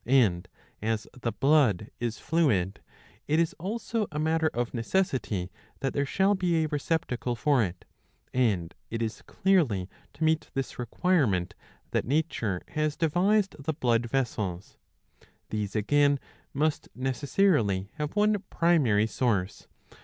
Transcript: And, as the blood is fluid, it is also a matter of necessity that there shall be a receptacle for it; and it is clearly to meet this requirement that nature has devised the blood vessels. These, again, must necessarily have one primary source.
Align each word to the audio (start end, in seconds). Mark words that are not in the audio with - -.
And, 0.07 0.47
as 0.81 1.05
the 1.13 1.31
blood 1.31 1.91
is 1.99 2.17
fluid, 2.17 2.81
it 3.27 3.39
is 3.39 3.53
also 3.59 4.07
a 4.11 4.17
matter 4.17 4.49
of 4.51 4.73
necessity 4.73 5.51
that 5.79 5.93
there 5.93 6.07
shall 6.07 6.33
be 6.33 6.63
a 6.63 6.67
receptacle 6.67 7.35
for 7.35 7.61
it; 7.63 7.85
and 8.33 8.73
it 8.89 9.03
is 9.03 9.21
clearly 9.21 9.87
to 10.13 10.23
meet 10.23 10.49
this 10.55 10.79
requirement 10.79 11.53
that 11.91 12.05
nature 12.05 12.63
has 12.69 12.97
devised 12.97 13.55
the 13.63 13.73
blood 13.73 14.07
vessels. 14.07 14.79
These, 15.51 15.75
again, 15.75 16.19
must 16.51 16.89
necessarily 16.95 17.91
have 17.99 18.15
one 18.15 18.37
primary 18.49 19.05
source. 19.05 19.67